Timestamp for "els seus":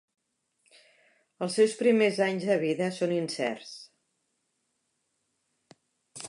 1.47-1.75